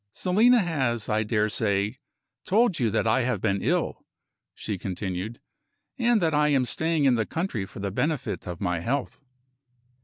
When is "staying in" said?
6.65-7.13